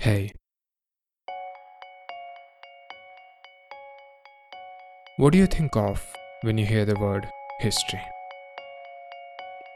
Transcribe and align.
Hey. 0.00 0.32
What 5.18 5.34
do 5.34 5.38
you 5.38 5.46
think 5.46 5.76
of 5.76 6.02
when 6.40 6.56
you 6.56 6.64
hear 6.64 6.86
the 6.86 6.98
word 6.98 7.28
history? 7.58 8.00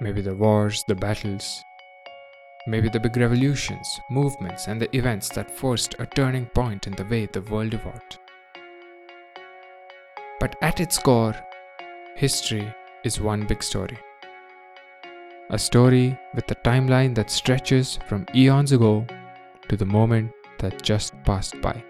Maybe 0.01 0.23
the 0.23 0.35
wars, 0.35 0.83
the 0.89 0.95
battles, 0.95 1.63
maybe 2.67 2.89
the 2.89 3.01
big 3.01 3.19
revolutions, 3.19 4.01
movements, 4.09 4.67
and 4.67 4.81
the 4.81 4.97
events 4.97 5.29
that 5.34 5.50
forced 5.50 5.95
a 5.98 6.07
turning 6.07 6.46
point 6.46 6.86
in 6.86 6.95
the 6.95 7.04
way 7.04 7.27
the 7.27 7.43
world 7.43 7.75
evolved. 7.75 8.18
But 10.41 10.56
at 10.62 10.80
its 10.80 10.96
core, 10.98 11.36
history 12.16 12.75
is 13.04 13.20
one 13.20 13.46
big 13.46 13.62
story. 13.62 13.98
A 15.50 15.59
story 15.59 16.18
with 16.34 16.50
a 16.50 16.54
timeline 16.54 17.14
that 17.14 17.30
stretches 17.30 17.98
from 18.09 18.25
eons 18.34 18.72
ago 18.72 19.06
to 19.69 19.77
the 19.77 19.87
moment 19.87 20.33
that 20.59 20.83
just 20.83 21.15
passed 21.25 21.61
by. 21.61 21.83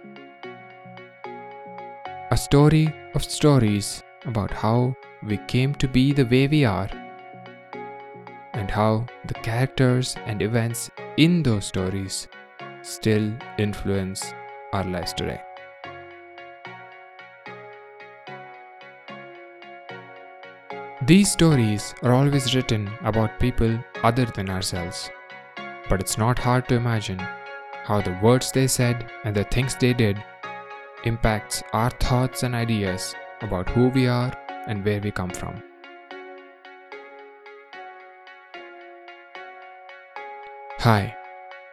A 2.31 2.37
story 2.37 2.93
of 3.15 3.23
stories 3.23 4.03
about 4.25 4.51
how 4.51 4.95
we 5.23 5.37
came 5.47 5.75
to 5.77 5.87
be 5.87 6.13
the 6.13 6.27
way 6.27 6.47
we 6.49 6.65
are, 6.65 6.89
and 8.55 8.71
how 8.71 9.07
the 9.27 9.35
characters 9.35 10.17
and 10.27 10.43
events 10.43 10.91
in 11.17 11.43
those 11.43 11.67
stories 11.67 12.29
still 12.83 13.33
influence 13.59 14.33
our 14.73 14.85
lives 14.85 15.13
today. 15.13 15.41
These 21.07 21.33
stories 21.33 21.95
are 22.03 22.15
always 22.15 22.55
written 22.55 22.91
about 23.05 23.39
people 23.39 23.79
other 24.03 24.25
than 24.25 24.49
ourselves, 24.49 25.11
but 25.89 26.01
it's 26.01 26.17
not 26.17 26.39
hard 26.39 26.67
to 26.69 26.77
imagine 26.77 27.21
how 27.85 28.01
the 28.01 28.19
words 28.23 28.51
they 28.51 28.67
said 28.67 29.11
and 29.25 29.37
the 29.37 29.45
things 29.45 29.77
they 29.77 29.93
did 29.93 30.23
impacts 31.05 31.63
our 31.73 31.91
thoughts 31.91 32.43
and 32.43 32.55
ideas 32.55 33.15
about 33.43 33.69
who 33.69 33.89
we 33.89 34.09
are 34.09 34.33
and 34.67 34.83
where 34.85 35.01
we 35.01 35.11
come 35.11 35.31
from. 35.31 35.63
Hi, 40.79 41.15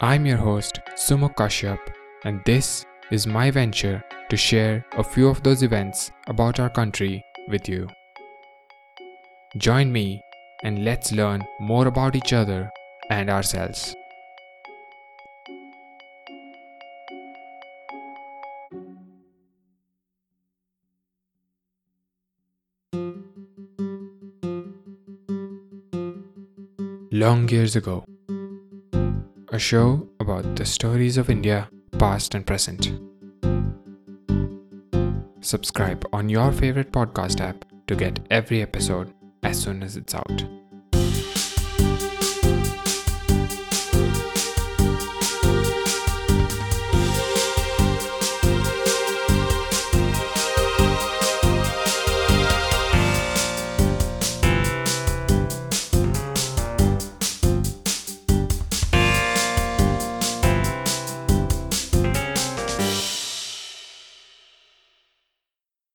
I'm 0.02 0.26
your 0.26 0.38
host 0.38 0.80
Sumuk 0.96 1.36
Kashyap 1.36 1.80
and 2.26 2.42
this 2.46 2.86
is 3.10 3.26
my 3.26 3.50
venture 3.50 4.04
to 4.30 4.38
share 4.38 4.86
a 4.98 5.04
few 5.04 5.28
of 5.30 5.44
those 5.44 5.64
events 5.64 6.12
about 6.28 6.60
our 6.60 6.70
country 6.70 7.24
with 7.48 7.68
you. 7.70 7.88
Join 9.58 9.92
me 9.92 10.22
and 10.64 10.84
let's 10.86 11.12
learn 11.12 11.46
more 11.60 11.88
about 11.88 12.16
each 12.16 12.34
other 12.34 12.70
and 13.10 13.30
ourselves. 13.30 13.96
Long 27.14 27.50
years 27.50 27.76
ago, 27.76 28.06
a 29.50 29.60
show 29.60 30.08
about 30.22 30.56
the 30.56 30.66
stories 30.66 31.18
of 31.18 31.30
India, 31.30 31.70
past 32.00 32.36
and 32.36 32.48
present. 32.48 32.94
Subscribe 35.42 36.06
on 36.14 36.30
your 36.30 36.54
favorite 36.54 36.94
podcast 36.94 37.42
app 37.42 37.66
to 37.88 37.98
get 37.98 38.26
every 38.32 38.62
episode 38.62 39.14
as 39.44 39.62
soon 39.62 39.84
as 39.84 39.98
it's 39.98 40.16
out. 40.16 40.46